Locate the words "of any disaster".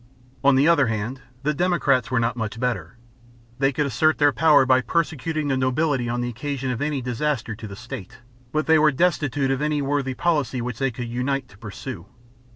6.71-7.53